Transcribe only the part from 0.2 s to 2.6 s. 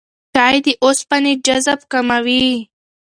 چای د اوسپنې جذب کموي.